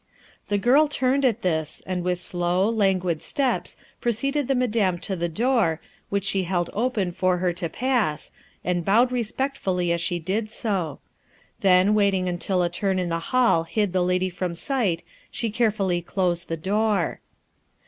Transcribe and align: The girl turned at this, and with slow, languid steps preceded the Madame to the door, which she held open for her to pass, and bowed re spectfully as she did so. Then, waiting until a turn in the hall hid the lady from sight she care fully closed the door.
The 0.47 0.57
girl 0.57 0.87
turned 0.87 1.23
at 1.25 1.43
this, 1.43 1.83
and 1.85 2.03
with 2.03 2.19
slow, 2.19 2.67
languid 2.67 3.21
steps 3.21 3.77
preceded 3.99 4.47
the 4.47 4.55
Madame 4.55 4.97
to 5.01 5.15
the 5.15 5.29
door, 5.29 5.79
which 6.09 6.23
she 6.25 6.45
held 6.45 6.71
open 6.73 7.11
for 7.11 7.37
her 7.37 7.53
to 7.53 7.69
pass, 7.69 8.31
and 8.63 8.83
bowed 8.83 9.11
re 9.11 9.21
spectfully 9.21 9.91
as 9.93 10.01
she 10.01 10.17
did 10.17 10.49
so. 10.49 10.97
Then, 11.59 11.93
waiting 11.93 12.27
until 12.27 12.63
a 12.63 12.67
turn 12.69 12.97
in 12.97 13.09
the 13.09 13.19
hall 13.29 13.63
hid 13.65 13.93
the 13.93 14.01
lady 14.01 14.31
from 14.31 14.55
sight 14.55 15.03
she 15.29 15.51
care 15.51 15.69
fully 15.69 16.01
closed 16.01 16.47
the 16.47 16.57
door. 16.57 17.19